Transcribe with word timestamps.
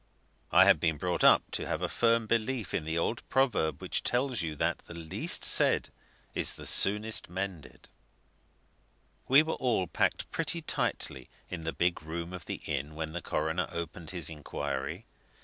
I 0.51 0.65
had 0.65 0.79
been 0.79 0.97
brought 0.97 1.23
up 1.23 1.43
to 1.51 1.67
have 1.67 1.83
a 1.83 1.87
firm 1.87 2.25
belief 2.25 2.73
in 2.73 2.85
the 2.85 2.97
old 2.97 3.21
proverb 3.29 3.79
which 3.83 4.01
tells 4.01 4.41
you 4.41 4.55
that 4.55 4.79
the 4.87 4.95
least 4.95 5.43
said 5.43 5.91
is 6.33 6.47
soonest 6.49 7.29
mended. 7.29 7.87
We 9.27 9.43
were 9.43 9.53
all 9.53 9.85
packed 9.85 10.31
pretty 10.31 10.63
tightly 10.63 11.29
in 11.51 11.65
the 11.65 11.71
big 11.71 12.01
room 12.01 12.33
of 12.33 12.45
the 12.45 12.63
inn 12.65 12.95
when 12.95 13.11
the 13.11 13.21
coroner 13.21 13.67
opened 13.71 14.09
his 14.09 14.27
inquiry. 14.27 15.05